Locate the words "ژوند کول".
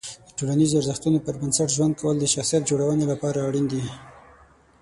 1.75-2.15